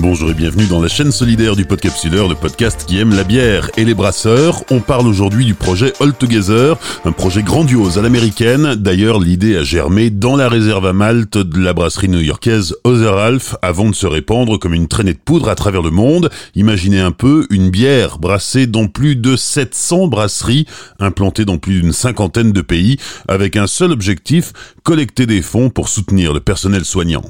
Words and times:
Bonjour 0.00 0.30
et 0.30 0.34
bienvenue 0.34 0.66
dans 0.66 0.80
la 0.80 0.86
chaîne 0.86 1.10
solidaire 1.10 1.56
du 1.56 1.64
Podcapsuleur, 1.64 2.28
le 2.28 2.36
podcast 2.36 2.84
qui 2.86 3.00
aime 3.00 3.16
la 3.16 3.24
bière 3.24 3.68
et 3.76 3.84
les 3.84 3.94
brasseurs. 3.94 4.62
On 4.70 4.78
parle 4.78 5.08
aujourd'hui 5.08 5.44
du 5.44 5.54
projet 5.54 5.92
All 5.98 6.12
Together, 6.12 6.76
un 7.04 7.10
projet 7.10 7.42
grandiose 7.42 7.98
à 7.98 8.02
l'américaine. 8.02 8.76
D'ailleurs, 8.76 9.18
l'idée 9.18 9.56
a 9.56 9.64
germé 9.64 10.10
dans 10.10 10.36
la 10.36 10.48
réserve 10.48 10.86
à 10.86 10.92
Malte 10.92 11.36
de 11.36 11.60
la 11.60 11.72
brasserie 11.72 12.08
new-yorkaise 12.08 12.76
Other 12.84 13.16
Half 13.16 13.56
avant 13.60 13.90
de 13.90 13.94
se 13.94 14.06
répandre 14.06 14.60
comme 14.60 14.72
une 14.72 14.86
traînée 14.86 15.14
de 15.14 15.18
poudre 15.18 15.48
à 15.48 15.56
travers 15.56 15.82
le 15.82 15.90
monde. 15.90 16.30
Imaginez 16.54 17.00
un 17.00 17.12
peu 17.12 17.48
une 17.50 17.70
bière 17.70 18.18
brassée 18.18 18.68
dans 18.68 18.86
plus 18.86 19.16
de 19.16 19.34
700 19.34 20.06
brasseries 20.06 20.66
implantées 21.00 21.44
dans 21.44 21.58
plus 21.58 21.80
d'une 21.80 21.92
cinquantaine 21.92 22.52
de 22.52 22.62
pays 22.62 22.98
avec 23.26 23.56
un 23.56 23.66
seul 23.66 23.90
objectif, 23.90 24.52
collecter 24.84 25.26
des 25.26 25.42
fonds 25.42 25.70
pour 25.70 25.88
soutenir 25.88 26.32
le 26.32 26.40
personnel 26.40 26.84
soignant. 26.84 27.24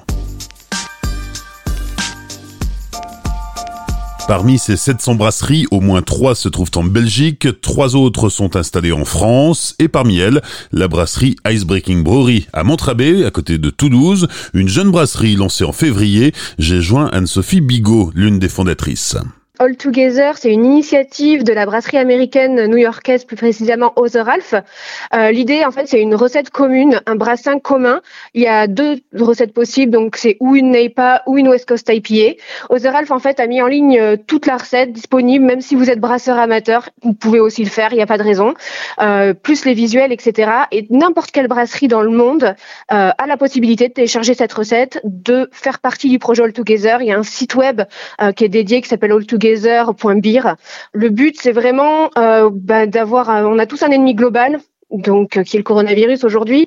Parmi 4.28 4.58
ces 4.58 4.76
700 4.76 5.14
brasseries, 5.14 5.66
au 5.70 5.80
moins 5.80 6.02
3 6.02 6.34
se 6.34 6.50
trouvent 6.50 6.70
en 6.76 6.84
Belgique, 6.84 7.48
3 7.62 7.96
autres 7.96 8.28
sont 8.28 8.56
installées 8.56 8.92
en 8.92 9.06
France, 9.06 9.74
et 9.78 9.88
parmi 9.88 10.18
elles, 10.18 10.42
la 10.70 10.86
brasserie 10.86 11.36
Icebreaking 11.48 12.04
Brewery 12.04 12.46
à 12.52 12.62
Montrabé, 12.62 13.24
à 13.24 13.30
côté 13.30 13.56
de 13.56 13.70
Toulouse, 13.70 14.28
une 14.52 14.68
jeune 14.68 14.90
brasserie 14.90 15.34
lancée 15.34 15.64
en 15.64 15.72
février. 15.72 16.34
J'ai 16.58 16.82
joint 16.82 17.08
Anne-Sophie 17.10 17.62
Bigot, 17.62 18.12
l'une 18.14 18.38
des 18.38 18.50
fondatrices. 18.50 19.16
All 19.58 19.76
Together, 19.76 20.36
c'est 20.38 20.52
une 20.52 20.64
initiative 20.64 21.42
de 21.42 21.52
la 21.52 21.66
brasserie 21.66 21.98
américaine 21.98 22.66
new-yorkaise, 22.66 23.24
plus 23.24 23.36
précisément 23.36 23.92
Other 23.96 24.24
Ralph. 24.24 24.54
Euh, 25.14 25.32
L'idée, 25.32 25.64
en 25.64 25.72
fait, 25.72 25.86
c'est 25.86 26.00
une 26.00 26.14
recette 26.14 26.50
commune, 26.50 27.00
un 27.06 27.16
brassin 27.16 27.58
commun. 27.58 28.00
Il 28.34 28.42
y 28.42 28.46
a 28.46 28.68
deux 28.68 29.00
recettes 29.18 29.52
possibles, 29.52 29.90
donc 29.90 30.16
c'est 30.16 30.36
ou 30.38 30.54
une 30.54 30.70
NEIPA 30.70 31.22
ou 31.26 31.38
une 31.38 31.48
West 31.48 31.66
Coast 31.68 31.90
IPA. 31.92 32.40
Other 32.70 32.92
Ralph, 32.92 33.10
en 33.10 33.18
fait, 33.18 33.40
a 33.40 33.48
mis 33.48 33.60
en 33.60 33.66
ligne 33.66 33.98
euh, 33.98 34.16
toute 34.16 34.46
la 34.46 34.58
recette 34.58 34.92
disponible, 34.92 35.44
même 35.44 35.60
si 35.60 35.74
vous 35.74 35.90
êtes 35.90 35.98
brasseur 35.98 36.38
amateur, 36.38 36.88
vous 37.02 37.12
pouvez 37.12 37.40
aussi 37.40 37.64
le 37.64 37.70
faire, 37.70 37.92
il 37.92 37.96
n'y 37.96 38.02
a 38.02 38.06
pas 38.06 38.18
de 38.18 38.22
raison. 38.22 38.54
Euh, 39.00 39.34
plus 39.34 39.64
les 39.64 39.74
visuels, 39.74 40.12
etc. 40.12 40.52
Et 40.70 40.86
n'importe 40.90 41.32
quelle 41.32 41.48
brasserie 41.48 41.88
dans 41.88 42.02
le 42.02 42.10
monde 42.10 42.54
euh, 42.92 43.10
a 43.16 43.26
la 43.26 43.36
possibilité 43.36 43.88
de 43.88 43.92
télécharger 43.92 44.34
cette 44.34 44.52
recette, 44.52 45.00
de 45.02 45.48
faire 45.52 45.80
partie 45.80 46.08
du 46.08 46.20
projet 46.20 46.44
All 46.44 46.52
Together. 46.52 47.02
Il 47.02 47.08
y 47.08 47.12
a 47.12 47.18
un 47.18 47.24
site 47.24 47.56
web 47.56 47.82
euh, 48.22 48.30
qui 48.32 48.44
est 48.44 48.48
dédié, 48.48 48.80
qui 48.80 48.88
s'appelle 48.88 49.12
All 49.12 49.26
Together 49.26 49.47
le 49.56 51.08
but, 51.08 51.36
c'est 51.40 51.52
vraiment 51.52 52.10
euh, 52.18 52.50
bah, 52.52 52.86
d'avoir, 52.86 53.28
on 53.28 53.58
a 53.58 53.66
tous 53.66 53.82
un 53.82 53.90
ennemi 53.90 54.14
global, 54.14 54.60
donc 54.90 55.36
euh, 55.36 55.42
qui 55.42 55.56
est 55.56 55.60
le 55.60 55.64
coronavirus 55.64 56.24
aujourd'hui. 56.24 56.66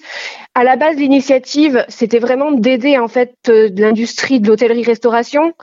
À 0.55 0.63
la 0.63 0.75
base, 0.75 0.97
l'initiative, 0.97 1.85
c'était 1.87 2.19
vraiment 2.19 2.51
d'aider 2.51 2.97
en 2.97 3.07
fait 3.07 3.35
euh, 3.49 3.69
l'industrie 3.75 4.39
de 4.39 4.47
l'hôtellerie-restauration. 4.47 5.53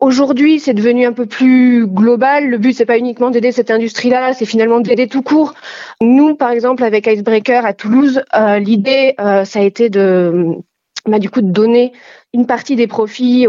Aujourd'hui, 0.00 0.60
c'est 0.60 0.74
devenu 0.74 1.06
un 1.06 1.12
peu 1.12 1.26
plus 1.26 1.86
global. 1.86 2.48
Le 2.48 2.58
but, 2.58 2.74
c'est 2.74 2.84
pas 2.84 2.98
uniquement 2.98 3.30
d'aider 3.30 3.52
cette 3.52 3.70
industrie-là, 3.70 4.34
c'est 4.34 4.44
finalement 4.44 4.80
d'aider 4.80 5.08
tout 5.08 5.22
court. 5.22 5.54
Nous, 6.02 6.34
par 6.34 6.50
exemple, 6.50 6.84
avec 6.84 7.06
Icebreaker 7.06 7.64
à 7.64 7.72
Toulouse, 7.72 8.22
l'idée, 8.58 9.14
ça 9.16 9.60
a 9.60 9.62
été 9.62 9.88
de 9.88 10.58
bah, 11.06 11.18
du 11.18 11.30
coup 11.30 11.42
de 11.42 11.50
donner 11.50 11.92
une 12.34 12.46
partie 12.46 12.74
des 12.74 12.88
profits 12.88 13.46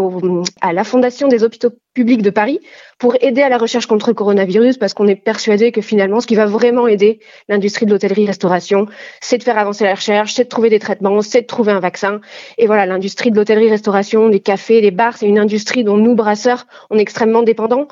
à 0.62 0.72
la 0.72 0.84
Fondation 0.84 1.28
des 1.28 1.44
hôpitaux 1.44 1.72
publics 1.96 2.22
de 2.22 2.30
Paris 2.30 2.60
pour 3.00 3.16
aider 3.20 3.42
à 3.42 3.50
la 3.50 3.58
recherche 3.58 3.88
contre 3.88 4.10
le 4.10 4.14
coronavirus 4.14 4.78
parce 4.78 4.94
qu'on 4.94 5.08
est 5.08 5.16
persuadé 5.16 5.72
que 5.72 5.82
finalement 5.82 6.20
ce 6.20 6.28
qui 6.28 6.36
va 6.36 6.46
vraiment 6.46 6.88
aider 6.88 7.20
l'industrie 7.50 7.88
de 7.88 7.92
l'hôtellerie-restauration, 7.92 8.86
c'est 9.22 9.40
de 9.40 9.44
faire 9.44 9.58
avancer 9.58 9.86
la 9.86 9.96
recherche, 9.96 10.36
c'est 10.36 10.44
de 10.44 10.50
trouver 10.50 10.70
des 10.70 10.78
traitements, 10.78 11.24
c'est 11.24 11.42
de 11.42 11.48
trouver 11.48 11.72
un 11.72 11.80
vaccin. 11.80 12.22
Et 12.60 12.68
voilà, 12.68 12.86
l'industrie 12.86 13.32
de 13.32 13.36
l'hôtellerie-restauration, 13.36 14.30
des 14.30 14.40
cafés, 14.40 14.82
des 14.82 14.92
bars, 14.92 15.18
c'est 15.18 15.28
une 15.28 15.40
industrie 15.40 15.84
dont 15.84 15.98
nous, 15.98 16.14
brasseurs, 16.14 16.68
on 16.92 16.98
est 17.00 17.02
extrêmement 17.02 17.42
dépendants. 17.42 17.88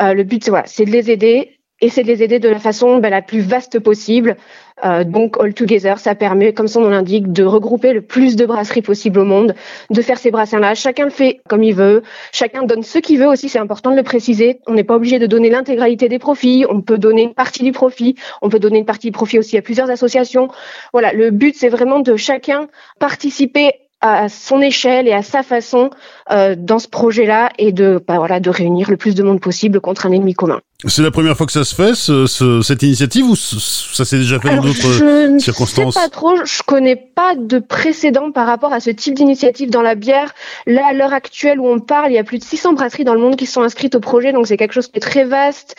Euh, 0.00 0.14
le 0.14 0.22
but, 0.22 0.44
c'est 0.44 0.50
voilà, 0.50 0.66
de 0.66 0.90
les 0.92 1.10
aider 1.10 1.55
et 1.80 1.90
c'est 1.90 2.02
de 2.02 2.08
les 2.08 2.22
aider 2.22 2.38
de 2.38 2.48
la 2.48 2.58
façon 2.58 2.98
ben, 2.98 3.10
la 3.10 3.22
plus 3.22 3.40
vaste 3.40 3.78
possible. 3.80 4.36
Euh, 4.84 5.04
donc 5.04 5.36
All 5.40 5.54
Together, 5.54 5.98
ça 5.98 6.14
permet, 6.14 6.52
comme 6.52 6.68
son 6.68 6.82
nom 6.82 6.90
l'indique, 6.90 7.32
de 7.32 7.44
regrouper 7.44 7.92
le 7.92 8.02
plus 8.02 8.36
de 8.36 8.44
brasseries 8.44 8.82
possible 8.82 9.20
au 9.20 9.24
monde, 9.24 9.54
de 9.90 10.02
faire 10.02 10.18
ces 10.18 10.30
brassins-là. 10.30 10.74
Chacun 10.74 11.04
le 11.04 11.10
fait 11.10 11.40
comme 11.48 11.62
il 11.62 11.74
veut, 11.74 12.02
chacun 12.32 12.62
donne 12.62 12.82
ce 12.82 12.98
qu'il 12.98 13.18
veut 13.18 13.26
aussi, 13.26 13.48
c'est 13.48 13.58
important 13.58 13.90
de 13.90 13.96
le 13.96 14.02
préciser. 14.02 14.60
On 14.66 14.74
n'est 14.74 14.84
pas 14.84 14.96
obligé 14.96 15.18
de 15.18 15.26
donner 15.26 15.50
l'intégralité 15.50 16.08
des 16.08 16.18
profits, 16.18 16.66
on 16.68 16.80
peut 16.80 16.98
donner 16.98 17.22
une 17.22 17.34
partie 17.34 17.62
du 17.62 17.72
profit, 17.72 18.16
on 18.42 18.48
peut 18.48 18.58
donner 18.58 18.78
une 18.78 18.84
partie 18.84 19.08
du 19.08 19.12
profit 19.12 19.38
aussi 19.38 19.56
à 19.56 19.62
plusieurs 19.62 19.90
associations. 19.90 20.48
Voilà, 20.92 21.12
le 21.12 21.30
but 21.30 21.56
c'est 21.56 21.68
vraiment 21.68 22.00
de 22.00 22.16
chacun 22.16 22.68
participer 22.98 23.72
à 24.00 24.28
son 24.28 24.60
échelle 24.60 25.08
et 25.08 25.12
à 25.12 25.22
sa 25.22 25.42
façon 25.42 25.90
euh, 26.30 26.54
dans 26.56 26.78
ce 26.78 26.88
projet-là 26.88 27.50
et 27.58 27.72
de 27.72 28.02
bah, 28.06 28.18
voilà 28.18 28.40
de 28.40 28.50
réunir 28.50 28.90
le 28.90 28.96
plus 28.96 29.14
de 29.14 29.22
monde 29.22 29.40
possible 29.40 29.80
contre 29.80 30.06
un 30.06 30.12
ennemi 30.12 30.34
commun. 30.34 30.60
C'est 30.86 31.02
la 31.02 31.10
première 31.10 31.36
fois 31.36 31.46
que 31.46 31.52
ça 31.52 31.64
se 31.64 31.74
fait 31.74 31.94
ce, 31.94 32.60
cette 32.62 32.82
initiative 32.82 33.24
ou 33.24 33.34
ça 33.34 34.04
s'est 34.04 34.18
déjà 34.18 34.38
fait 34.38 34.54
dans 34.54 34.62
d'autres 34.62 35.38
circonstances 35.38 35.76
Je 35.76 35.80
ne 35.80 35.90
sais 35.90 36.00
pas 36.00 36.08
trop, 36.10 36.36
je 36.44 36.62
connais 36.62 36.96
pas 36.96 37.34
de 37.34 37.58
précédent 37.58 38.30
par 38.30 38.46
rapport 38.46 38.74
à 38.74 38.80
ce 38.80 38.90
type 38.90 39.14
d'initiative 39.14 39.70
dans 39.70 39.82
la 39.82 39.94
bière. 39.94 40.34
Là 40.66 40.88
à 40.90 40.92
l'heure 40.92 41.14
actuelle 41.14 41.58
où 41.58 41.66
on 41.66 41.80
parle, 41.80 42.10
il 42.10 42.14
y 42.14 42.18
a 42.18 42.24
plus 42.24 42.38
de 42.38 42.44
600 42.44 42.74
brasseries 42.74 43.04
dans 43.04 43.14
le 43.14 43.20
monde 43.20 43.36
qui 43.36 43.46
sont 43.46 43.62
inscrites 43.62 43.94
au 43.94 44.00
projet, 44.00 44.32
donc 44.32 44.46
c'est 44.46 44.58
quelque 44.58 44.74
chose 44.74 44.88
qui 44.88 44.98
est 44.98 45.00
très 45.00 45.24
vaste. 45.24 45.74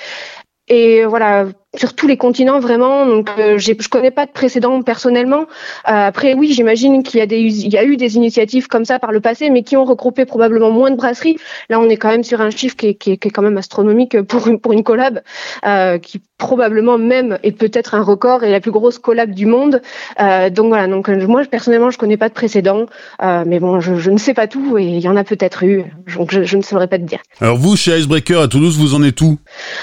Et 0.70 1.06
voilà, 1.06 1.46
sur 1.78 1.94
tous 1.94 2.08
les 2.08 2.18
continents 2.18 2.60
vraiment. 2.60 3.06
Donc, 3.06 3.30
euh, 3.38 3.58
je 3.58 3.90
connais 3.90 4.12
pas 4.12 4.26
de 4.26 4.32
précédent 4.32 4.82
personnellement. 4.82 5.42
Euh, 5.42 6.08
après, 6.08 6.34
oui, 6.34 6.52
j'imagine 6.52 7.04
qu'il 7.04 7.20
y 7.20 7.24
a 7.24 7.26
des, 7.26 7.40
il 7.40 7.72
y 7.72 7.78
a 7.78 7.84
eu 7.84 7.98
des 7.98 8.16
initiatives 8.16 8.68
comme 8.68 8.86
ça 8.86 9.00
par 9.00 9.12
le 9.12 9.22
passé, 9.22 9.50
mais 9.50 9.64
qui 9.64 9.78
ont 9.78 9.86
regroupé 9.86 10.26
probablement 10.26 10.72
moins 10.72 10.92
de 10.92 10.96
brasseries. 10.96 11.38
Là, 11.70 11.80
on 11.80 11.90
est 11.90 11.98
quand 11.98 12.10
même 12.10 12.24
sur 12.24 12.42
un 12.42 12.50
chiffre 12.50 12.76
qui 12.76 12.88
est, 12.88 12.94
qui 12.96 13.12
est, 13.12 13.18
qui 13.18 13.28
est 13.28 13.32
quand 13.32 13.42
même 13.42 13.58
astronomique 13.58 14.22
pour 14.24 14.48
une 14.48 14.60
pour 14.60 14.74
une 14.74 14.84
collab, 14.84 15.22
euh, 15.66 15.98
qui 16.00 16.22
probablement 16.38 16.98
même 16.98 17.40
est 17.44 17.52
peut-être 17.52 17.96
un 17.96 18.02
record 18.02 18.44
et 18.44 18.52
la 18.52 18.60
plus 18.60 18.72
grosse 18.72 19.00
collab 19.00 19.32
du 19.32 19.46
monde. 19.46 19.82
Euh, 20.20 20.50
donc 20.50 20.68
voilà. 20.68 20.88
Donc 20.88 21.10
moi, 21.10 21.44
personnellement, 21.46 21.90
je 21.90 21.98
connais 21.98 22.18
pas 22.18 22.30
de 22.30 22.34
précédent, 22.34 22.86
mais 23.22 23.60
bon, 23.60 23.80
je, 23.80 23.96
je, 23.96 24.12
ne 24.12 24.18
sais 24.18 24.34
pas 24.34 24.48
tout 24.48 24.78
et 24.78 24.84
il 24.84 25.00
y 25.00 25.08
en 25.08 25.16
a 25.16 25.24
peut-être 25.24 25.64
eu. 25.64 25.84
Donc 26.16 26.32
je, 26.32 26.44
je, 26.44 26.58
ne 26.58 26.62
saurais 26.62 26.88
pas 26.88 26.98
te 26.98 27.04
dire. 27.04 27.20
Alors 27.42 27.58
vous, 27.58 27.76
chez 27.76 27.98
Icebreaker 27.98 28.42
à 28.42 28.48
Toulouse, 28.48 28.78
vous 28.78 28.94
en 28.96 29.04
êtes 29.04 29.22
où? 29.22 29.38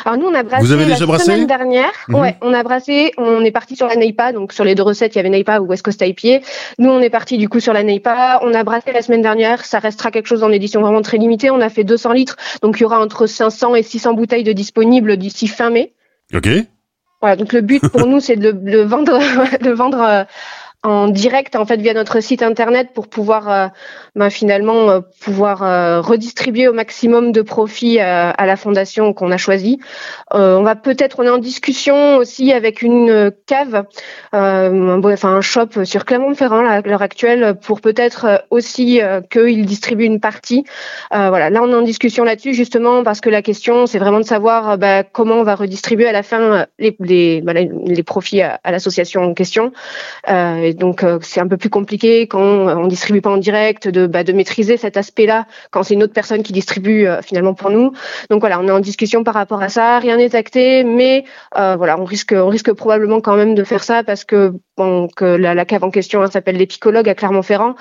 Alors 0.05 0.19
nous, 0.19 0.27
on 0.27 0.35
a 0.35 0.43
brassé 0.43 0.65
vous 0.65 0.73
avez 0.73 0.85
déjà 0.85 1.01
la 1.01 1.07
brassé? 1.07 1.25
semaine 1.25 1.47
dernière 1.47 1.84
Mhm. 2.09 2.15
Ouais, 2.15 2.37
on 2.41 2.53
a 2.53 2.63
brassé, 2.63 3.13
on 3.17 3.45
est 3.45 3.51
parti 3.51 3.77
sur 3.77 3.87
la 3.87 3.97
Neipa, 3.97 4.33
donc 4.33 4.53
sur 4.53 4.65
les 4.65 4.75
deux 4.75 4.83
recettes, 4.83 5.15
il 5.15 5.19
y 5.19 5.21
avait 5.21 5.31
Neipa 5.31 5.61
ou 5.61 5.67
West 5.67 5.85
Coast 5.85 6.03
IPA. 6.05 6.45
Nous, 6.79 6.91
on 6.91 7.01
est 7.01 7.11
parti 7.11 7.39
du 7.39 7.49
coup 7.49 7.61
sur 7.61 7.73
la 7.73 7.83
Neipa. 7.83 8.41
On 8.43 8.55
a 8.55 8.65
brassé 8.65 8.93
la 8.93 9.03
semaine 9.03 9.23
dernière, 9.23 9.65
ça 9.65 9.79
restera 9.79 10.11
quelque 10.11 10.27
chose 10.27 10.43
en 10.43 10.51
édition 10.51 10.81
vraiment 10.81 11.03
très 11.03 11.19
limitée. 11.19 11.51
On 11.51 11.61
a 11.61 11.69
fait 11.69 11.85
200 11.85 12.13
litres, 12.13 12.37
donc 12.63 12.79
il 12.79 12.83
y 12.83 12.85
aura 12.85 13.01
entre 13.01 13.27
500 13.27 13.75
et 13.75 13.83
600 13.83 14.15
bouteilles 14.15 14.45
de 14.45 14.53
disponibles 14.53 15.17
d'ici 15.17 15.49
fin 15.49 15.71
mai. 15.71 15.93
Ok. 16.35 16.49
Voilà, 17.21 17.37
donc 17.37 17.55
le 17.55 17.63
but 17.63 17.81
pour 17.89 18.07
nous, 18.07 18.21
c'est 18.21 18.37
de 18.37 18.55
le, 18.65 18.83
vendre, 18.83 19.19
de 19.63 19.71
vendre 19.71 20.01
euh, 20.03 20.25
en 20.85 21.09
direct 21.09 21.57
en 21.57 21.65
fait 21.65 21.81
via 21.81 21.95
notre 21.95 22.21
site 22.21 22.43
internet 22.43 22.91
pour 22.95 23.09
pouvoir 23.09 23.51
euh, 23.51 23.67
ben, 24.15 24.29
finalement 24.29 24.91
euh, 24.91 25.01
pouvoir 25.21 25.63
euh, 25.63 26.01
redistribuer 26.03 26.69
au 26.69 26.75
maximum 26.75 27.33
de 27.33 27.41
profits 27.41 27.99
à 27.99 28.47
la 28.47 28.57
fondation 28.57 29.15
qu'on 29.15 29.31
a 29.31 29.39
choisie. 29.39 29.81
on 30.31 30.63
va 30.63 30.75
peut-être 30.77 31.21
on 31.21 31.23
est 31.25 31.31
en 31.31 31.39
discussion 31.39 32.17
aussi 32.17 32.53
avec 32.53 32.83
une 32.83 33.33
cave, 33.47 33.85
enfin 34.33 35.29
un 35.29 35.41
shop 35.41 35.85
sur 35.85 36.05
Clermont-Ferrand 36.05 36.67
à 36.67 36.81
l'heure 36.83 37.03
actuelle 37.03 37.57
pour 37.61 37.81
peut-être 37.81 38.45
aussi 38.51 39.01
qu'ils 39.31 39.65
distribuent 39.65 40.05
une 40.05 40.21
partie. 40.21 40.65
voilà, 41.11 41.49
là 41.49 41.63
on 41.63 41.71
est 41.71 41.75
en 41.75 41.83
discussion 41.83 42.25
là-dessus 42.25 42.53
justement 42.53 43.03
parce 43.03 43.21
que 43.21 43.31
la 43.31 43.43
question 43.43 43.87
c'est 43.87 43.99
vraiment 43.99 44.21
de 44.21 44.27
savoir 44.27 44.77
bah, 44.77 45.03
comment 45.03 45.37
on 45.37 45.45
va 45.45 45.55
redistribuer 45.55 46.07
à 46.07 46.13
la 46.13 46.23
fin 46.23 46.67
les 46.79 46.97
les, 47.01 47.41
bah, 47.41 47.55
les 47.55 48.03
profits 48.03 48.43
à, 48.43 48.59
l'association 48.71 49.23
en 49.23 49.35
question. 49.35 49.73
Donc 50.75 51.03
euh, 51.03 51.19
c'est 51.23 51.41
un 51.41 51.49
peu 51.49 51.57
plus 51.57 51.71
compliqué 51.71 52.27
quand 52.27 52.41
on 52.41 52.87
distribue 52.87 53.21
pas 53.21 53.31
en 53.31 53.37
direct 53.37 53.89
de, 53.89 54.07
bah, 54.07 54.23
maîtriser 54.35 54.77
cet 54.77 54.97
aspect-là 54.97 55.47
quand 55.71 55.83
c'est 55.83 55.95
une 55.95 56.03
autre 56.03 56.13
personne 56.13 56.43
qui 56.43 56.53
distribue 56.53 57.07
euh, 57.07 57.23
finalement 57.23 57.55
pour 57.55 57.71
nous. 57.71 57.93
Donc 58.31 58.41
voilà, 58.41 58.61
on 58.61 58.69
est 58.69 58.73
en 58.73 58.81
discussion 58.81 59.25
par 59.25 59.35
rapport 59.35 59.63
à 59.63 59.69
ça. 59.69 59.99
Rien 59.99 60.17
n'est 60.17 60.35
acté, 60.35 60.85
mais 60.85 61.25
euh, 61.57 61.77
voilà, 61.77 61.99
on 61.99 62.05
risque 62.05 62.35
on 62.37 62.49
risque 62.49 62.73
probablement 62.73 63.21
quand 63.21 63.37
même 63.37 63.55
de 63.55 63.65
faire 63.65 63.85
ça 63.85 64.03
parce 64.03 64.25
que 64.25 64.53
que 65.17 65.25
la, 65.25 65.65
cave 65.65 65.85
en 65.85 65.91
question 65.91 66.27
s'appelle 66.27 66.57
l'épicologue 66.57 67.09
à 67.09 67.15
Clermont-Ferrand 67.15 67.77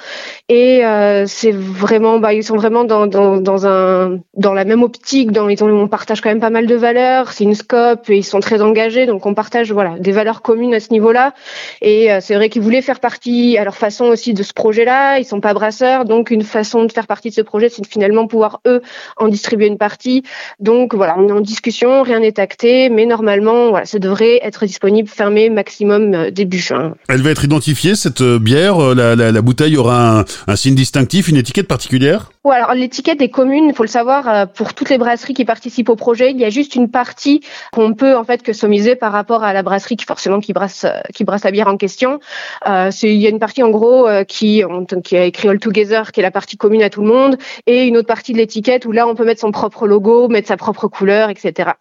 et 0.48 0.84
c'est 1.26 1.52
vraiment 1.52 2.20
bah 2.20 2.36
ils 2.36 2.44
sont 2.44 2.56
vraiment 2.56 2.84
dans, 2.84 3.08
dans, 3.08 3.66
un 3.66 4.20
dans 4.36 4.54
la 4.54 4.64
même 4.64 4.84
optique. 4.84 5.32
Ils 5.34 5.64
ont, 5.64 5.70
on 5.70 5.88
partage 5.88 6.22
quand 6.22 6.30
même 6.30 6.40
pas 6.40 6.52
mal 6.52 6.68
de 6.68 6.76
valeurs. 6.76 7.32
C'est 7.32 7.46
une 7.46 7.56
scope 7.56 8.12
et 8.12 8.18
ils 8.18 8.24
sont 8.24 8.42
très 8.42 8.62
engagés, 8.62 9.08
donc 9.08 9.26
on 9.26 9.34
partage 9.34 9.72
voilà 9.72 9.98
des 9.98 10.12
valeurs 10.12 10.44
communes 10.44 10.76
à 10.76 10.80
ce 10.80 10.92
niveau-là. 10.92 11.34
Et 11.82 12.10
c'est 12.22 12.36
vrai 12.36 12.50
qu'ils 12.50 12.62
voulaient 12.62 12.83
faire 12.84 13.00
partie 13.00 13.58
à 13.58 13.64
leur 13.64 13.76
façon 13.76 14.06
aussi 14.06 14.34
de 14.34 14.44
ce 14.44 14.54
projet-là. 14.54 15.18
Ils 15.20 15.26
sont 15.26 15.42
pas 15.42 15.54
brasseurs, 15.54 16.06
donc 16.06 16.30
une 16.30 16.44
façon 16.44 16.86
de 16.86 16.92
faire 16.92 17.08
partie 17.08 17.30
de 17.30 17.34
ce 17.34 17.42
projet, 17.42 17.70
c'est 17.70 17.82
de 17.82 17.88
finalement 17.88 18.28
pouvoir 18.28 18.62
eux 18.68 18.82
en 19.18 19.28
distribuer 19.28 19.68
une 19.68 19.78
partie. 19.78 20.24
Donc 20.60 20.94
voilà, 20.94 21.16
on 21.18 21.28
est 21.28 21.32
en 21.32 21.42
discussion, 21.42 22.04
rien 22.04 22.20
n'est 22.20 22.40
acté, 22.40 22.90
mais 22.90 23.06
normalement, 23.06 23.70
voilà, 23.70 23.86
ça 23.86 24.00
devrait 24.00 24.40
être 24.44 24.66
disponible 24.66 25.10
fermé 25.10 25.50
maximum 25.50 26.14
euh, 26.14 26.32
début 26.32 26.60
juin. 26.60 26.96
Elle 27.08 27.22
va 27.22 27.32
être 27.32 27.46
identifiée 27.46 27.96
cette 27.96 28.22
euh, 28.22 28.40
bière. 28.40 28.80
Euh, 28.84 28.94
la, 28.94 29.16
la, 29.16 29.42
bouteille 29.42 29.78
aura 29.78 30.26
un 30.48 30.56
signe 30.56 30.76
distinctif, 30.76 31.28
une 31.28 31.38
étiquette 31.38 31.68
particulière? 31.68 32.33
Ouais, 32.46 32.56
alors 32.56 32.74
l'étiquette 32.74 33.22
est 33.22 33.30
commune, 33.30 33.70
il 33.70 33.74
faut 33.74 33.84
le 33.84 33.88
savoir, 33.88 34.28
euh, 34.28 34.46
pour 34.46 34.74
toutes 34.74 34.90
les 34.90 34.98
brasseries 34.98 35.34
qui 35.34 35.46
participent 35.46 35.88
au 35.88 35.96
projet. 35.96 36.32
Il 36.32 36.38
y 36.38 36.44
a 36.44 36.50
juste 36.50 36.76
une 36.76 36.92
partie 36.92 37.40
qu'on 37.72 37.94
peut 37.94 38.18
en 38.18 38.26
fait 38.26 38.44
customiser 38.44 38.98
par 38.98 39.14
rapport 39.14 39.46
à 39.46 39.54
la 39.54 39.64
brasserie 39.64 39.96
qui 39.96 40.04
forcément 40.04 40.42
qui 40.42 40.52
brasse 40.52 40.84
euh, 40.84 41.00
qui 41.14 41.24
brasse 41.24 41.46
la 41.46 41.52
bière 41.52 41.70
en 41.70 41.78
question. 41.78 42.20
Euh, 42.68 42.92
il 43.02 43.16
y 43.16 43.28
a 43.28 43.30
une 43.30 43.40
partie 43.40 43.64
en 43.64 43.70
gros 43.70 44.10
euh, 44.10 44.26
qui 44.26 44.62
qui 45.06 45.16
a 45.16 45.24
écrit 45.24 45.48
All 45.48 45.58
Together, 45.58 46.12
qui 46.12 46.20
est 46.20 46.24
la 46.24 46.32
partie 46.32 46.58
commune 46.58 46.84
à 46.84 46.90
tout 46.90 47.00
le 47.00 47.08
monde, 47.08 47.38
et 47.66 47.88
une 47.88 47.96
autre 47.96 48.08
partie 48.08 48.34
de 48.34 48.40
l'étiquette 48.40 48.86
où 48.86 48.92
là 48.92 49.08
on 49.08 49.16
peut 49.16 49.24
mettre 49.24 49.40
son 49.40 49.52
propre 49.52 49.88
logo, 49.88 50.28
mettre 50.28 50.50
sa 50.50 50.58
propre 50.58 50.90
couleur, 50.90 51.30
etc. 51.30 51.72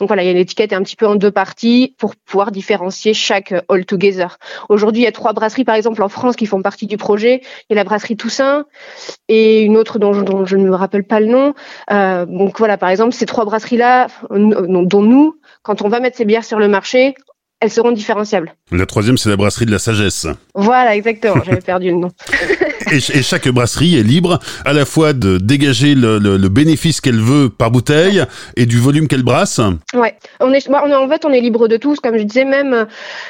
Donc 0.00 0.10
voilà, 0.10 0.22
il 0.22 0.26
y 0.26 0.30
a 0.30 0.34
l'étiquette 0.34 0.72
est 0.72 0.76
un 0.76 0.82
petit 0.82 0.96
peu 0.96 1.06
en 1.06 1.14
deux 1.14 1.30
parties 1.30 1.94
pour 1.96 2.14
pouvoir 2.14 2.50
différencier 2.50 3.14
chaque 3.14 3.54
All 3.70 3.86
Together. 3.86 4.36
Aujourd'hui, 4.68 5.00
il 5.00 5.04
y 5.06 5.08
a 5.08 5.12
trois 5.12 5.32
brasseries 5.32 5.64
par 5.64 5.76
exemple 5.76 6.02
en 6.02 6.10
France 6.10 6.36
qui 6.36 6.44
font 6.44 6.60
partie 6.60 6.86
du 6.86 6.98
projet. 6.98 7.40
Il 7.70 7.70
y 7.70 7.72
a 7.72 7.76
la 7.76 7.84
brasserie 7.84 8.18
Toussaint 8.18 8.66
et 9.28 9.62
une 9.62 9.78
autre 9.78 9.98
dont 9.98 10.09
dont, 10.12 10.44
je 10.44 10.56
ne 10.56 10.68
me 10.68 10.74
rappelle 10.74 11.04
pas 11.04 11.20
le 11.20 11.26
nom. 11.26 11.54
Euh, 11.90 12.26
donc 12.26 12.58
voilà, 12.58 12.76
par 12.76 12.88
exemple, 12.88 13.14
ces 13.14 13.26
trois 13.26 13.44
brasseries-là, 13.44 14.08
dont 14.30 15.02
nous, 15.02 15.36
quand 15.62 15.82
on 15.82 15.88
va 15.88 16.00
mettre 16.00 16.16
ces 16.16 16.24
bières 16.24 16.44
sur 16.44 16.58
le 16.58 16.68
marché, 16.68 17.14
elles 17.60 17.70
seront 17.70 17.92
différenciables. 17.92 18.54
La 18.72 18.86
troisième, 18.86 19.18
c'est 19.18 19.28
la 19.28 19.36
brasserie 19.36 19.66
de 19.66 19.70
la 19.70 19.78
sagesse. 19.78 20.26
Voilà, 20.54 20.96
exactement. 20.96 21.42
J'avais 21.44 21.60
perdu 21.60 21.90
le 21.90 21.96
nom. 21.96 22.08
et, 22.90 23.22
chaque 23.22 23.48
brasserie 23.48 23.98
est 23.98 24.02
libre 24.02 24.38
à 24.64 24.72
la 24.72 24.84
fois 24.84 25.12
de 25.12 25.38
dégager 25.38 25.94
le, 25.94 26.48
bénéfice 26.48 27.00
qu'elle 27.00 27.20
veut 27.20 27.48
par 27.48 27.70
bouteille 27.70 28.24
et 28.56 28.66
du 28.66 28.78
volume 28.78 29.08
qu'elle 29.08 29.22
brasse. 29.22 29.60
Ouais, 29.94 30.14
on 30.40 30.52
est, 30.52 30.68
on 30.68 30.88
est, 30.88 30.94
en 30.94 31.08
fait, 31.08 31.24
on 31.24 31.32
est 31.32 31.40
libre 31.40 31.68
de 31.68 31.76
tout. 31.76 31.94
Comme 32.02 32.18
je 32.18 32.22
disais, 32.24 32.44
même, 32.44 32.86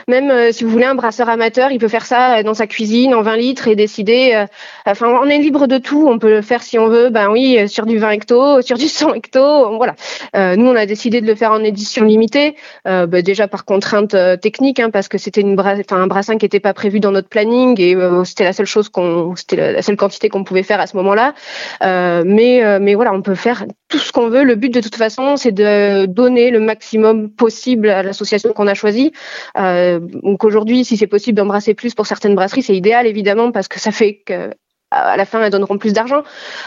même 0.09 0.31
euh, 0.31 0.53
si 0.53 0.65
vous 0.65 0.71
voulez 0.71 0.85
un 0.85 0.95
brasseur 0.95 1.29
amateur, 1.29 1.71
il 1.71 1.79
peut 1.79 1.89
faire 1.89 2.07
ça 2.07 2.43
dans 2.43 2.55
sa 2.55 2.67
cuisine 2.67 3.15
en 3.15 3.23
20 3.23 3.37
litres 3.37 3.69
et 3.69 3.77
décider. 3.77 4.33
Euh, 4.35 4.47
enfin, 4.87 5.09
on 5.09 5.29
est 5.29 5.39
libre 5.39 5.67
de 5.67 5.79
tout. 5.79 6.09
On 6.09 6.19
peut 6.19 6.31
le 6.31 6.43
faire 6.43 6.63
si 6.63 6.79
on 6.79 6.89
veut. 6.89 7.11
Ben 7.11 7.29
oui, 7.31 7.69
sur 7.69 7.87
du 7.87 7.99
20 7.99 8.11
hecto, 8.11 8.63
sur 8.63 8.77
du 8.79 8.89
100 8.89 9.15
hecto. 9.15 9.77
Voilà. 9.77 9.95
Euh, 10.37 10.57
nous, 10.57 10.67
on 10.67 10.77
a 10.77 10.87
décidé 10.87 11.21
de 11.21 11.27
le 11.27 11.35
faire 11.35 11.53
en 11.53 11.63
édition 11.63 12.05
limitée. 12.05 12.55
Ben, 12.85 13.23
déjà 13.23 13.49
par 13.49 13.65
contrainte 13.65 14.15
euh, 14.15 14.37
technique, 14.37 14.81
hein, 14.81 14.91
parce 14.91 15.09
que 15.09 15.19
c'était 15.19 15.41
une 15.41 15.59
un 15.91 16.07
brassin 16.07 16.39
qui 16.39 16.45
n'était 16.45 16.61
pas 16.61 16.75
prévu 16.75 17.01
dans 17.01 17.11
notre 17.11 17.29
planning 17.29 17.81
et 17.81 17.95
euh, 17.95 18.25
c'était 18.25 18.45
la 18.45 18.53
seule 18.53 18.67
chose 18.67 18.89
qu'on, 18.89 19.35
c'était 19.51 19.73
la 19.73 19.83
seule 19.83 19.97
quantité 19.97 20.29
qu'on 20.29 20.45
pouvait 20.45 20.63
faire 20.63 20.81
à 20.81 20.87
ce 20.87 20.97
moment-là. 20.97 21.35
Euh, 21.83 22.23
mais 22.25 22.79
mais 22.81 22.95
voilà, 22.95 23.13
on 23.13 23.23
peut 23.23 23.35
faire 23.35 23.65
tout 23.89 23.99
ce 23.99 24.13
qu'on 24.13 24.29
veut. 24.29 24.45
Le 24.45 24.55
but 24.55 24.73
de 24.73 24.81
toute 24.81 24.95
façon, 24.95 25.37
c'est 25.37 25.53
de 25.53 26.07
donner 26.07 26.51
le 26.51 26.61
maximum 26.61 27.31
possible 27.31 27.89
à 27.91 28.03
l'association 28.03 28.53
qu'on 28.53 28.67
a 28.67 28.75
choisie. 28.75 29.13
donc 29.57 30.45
aujourd'hui, 30.45 30.85
si 30.85 30.97
c'est 30.97 31.07
possible 31.07 31.37
d'embrasser 31.37 31.75
plus 31.75 31.95
pour 31.95 32.07
certaines 32.07 32.35
brasseries, 32.35 32.63
c'est 32.63 32.77
idéal 32.77 33.07
évidemment 33.07 33.53
parce 33.53 33.69
que 33.69 33.81
ça 33.81 33.93
fait 33.93 34.23
que 34.25 34.51
à 34.91 35.17
la 35.17 35.25
fin 35.25 35.43
elles 35.43 35.51
donneront 35.51 35.79
plus 35.79 35.93
d'argent. 35.93 36.23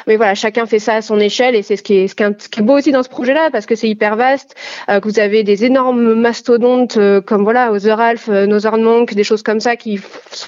Mais 0.07 0.15
voilà, 0.15 0.35
chacun 0.35 0.65
fait 0.65 0.79
ça 0.79 0.95
à 0.95 1.01
son 1.01 1.19
échelle 1.19 1.55
et 1.55 1.61
c'est 1.63 1.75
ce 1.75 1.83
qui 1.83 1.95
est 1.95 2.07
ce 2.07 2.15
qui 2.15 2.23
est, 2.23 2.63
beau 2.63 2.77
aussi 2.77 2.91
dans 2.91 3.03
ce 3.03 3.09
projet-là 3.09 3.49
parce 3.51 3.65
que 3.65 3.75
c'est 3.75 3.89
hyper 3.89 4.15
vaste. 4.15 4.55
Euh, 4.89 4.99
que 4.99 5.07
vous 5.07 5.19
avez 5.19 5.43
des 5.43 5.65
énormes 5.65 6.15
mastodontes 6.15 6.97
euh, 6.97 7.21
comme 7.21 7.43
voilà 7.43 7.71
Otheralf, 7.71 8.29
euh, 8.29 8.45
Northern 8.45 8.81
Monk, 8.81 9.13
des 9.13 9.23
choses 9.23 9.43
comme 9.43 9.59
ça 9.59 9.75
qui 9.75 9.99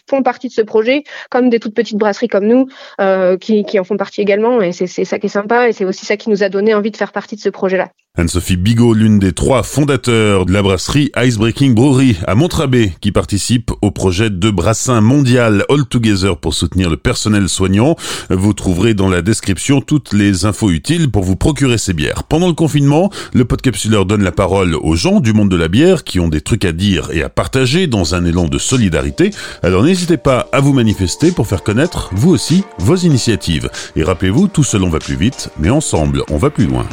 font 0.10 0.24
partie 0.24 0.48
de 0.48 0.54
ce 0.54 0.62
projet, 0.62 1.04
comme 1.30 1.50
des 1.50 1.60
toutes 1.60 1.76
petites 1.76 1.98
brasseries 1.98 2.28
comme 2.28 2.46
nous 2.46 2.68
euh, 3.02 3.38
qui, 3.38 3.66
qui 3.66 3.80
en 3.80 3.84
font 3.84 3.98
partie 3.98 4.22
également. 4.22 4.62
Et 4.62 4.72
c'est 4.72 4.88
ça 4.88 5.20
qui 5.20 5.28
est 5.28 5.30
sympa 5.30 5.70
et 5.70 5.74
c'est 5.74 5.86
aussi 5.86 6.06
ça 6.06 6.18
qui 6.18 6.30
nous 6.30 6.44
a 6.44 6.50
donné 6.50 6.74
envie 6.74 6.92
de 6.92 6.98
faire 6.98 7.12
partie 7.12 7.36
de 7.36 7.42
ce 7.42 7.50
projet-là. 7.50 7.90
Anne-Sophie 8.18 8.56
Bigot, 8.56 8.94
l'une 8.94 9.20
des 9.20 9.34
trois 9.34 9.62
fondateurs 9.62 10.46
de 10.46 10.54
la 10.54 10.62
brasserie 10.62 11.12
Icebreaking 11.18 11.76
Brewery 11.76 12.16
à 12.26 12.34
Montrabé, 12.34 12.94
qui 13.02 13.12
participe 13.12 13.72
au 13.82 13.92
projet 13.92 14.30
de 14.30 14.50
brassin 14.50 15.02
mondial 15.02 15.66
All 15.70 15.86
Together 15.86 16.38
pour 16.38 16.54
soutenir 16.54 16.90
le 16.90 16.96
personnel 16.96 17.50
soignant. 17.50 17.98
Vous 18.30 18.54
trouverez 18.54 18.94
dans 18.94 19.10
la 19.10 19.22
description 19.22 19.82
toutes 19.82 20.14
les 20.14 20.46
infos 20.46 20.72
utiles 20.72 21.12
pour 21.12 21.24
vous 21.24 21.36
procurer 21.36 21.78
ces 21.78 21.94
bières. 21.94 22.24
Pendant 22.24 22.48
le 22.48 22.54
confinement, 22.54 23.12
le 23.34 23.44
podcapsuleur 23.44 24.06
donne 24.06 24.24
la 24.24 24.32
parole 24.32 24.76
aux 24.76 24.96
gens 24.96 25.20
du 25.20 25.34
monde 25.34 25.50
de 25.50 25.58
la 25.58 25.68
bière 25.68 26.06
qui 26.06 26.22
ont 26.22 26.30
des 26.30 26.42
trucs 26.42 26.64
à 26.64 26.72
dire 26.72 27.10
et 27.12 27.22
à 27.22 27.30
partager 27.30 27.88
dans 27.88 28.16
un 28.16 28.24
élan 28.24 28.46
de 28.46 28.58
solidarité. 28.58 29.32
Alors 29.62 29.84
n'hésitez 29.84 30.18
pas 30.18 30.48
à 30.54 30.62
vous 30.62 30.72
manifester 30.72 31.34
pour 31.34 31.48
faire 31.48 31.64
connaître, 31.64 32.12
vous 32.14 32.32
aussi, 32.32 32.64
vos 32.78 32.96
initiatives. 32.96 33.70
Et 33.98 34.04
rappelez-vous, 34.04 34.48
tout 34.48 34.64
seul 34.64 34.84
on 34.84 34.90
va 34.90 35.00
plus 35.00 35.18
vite, 35.18 35.50
mais 35.60 35.70
ensemble 35.70 36.24
on 36.30 36.38
va 36.38 36.50
plus 36.50 36.68
loin. 36.68 36.86